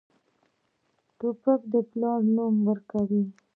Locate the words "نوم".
2.35-2.55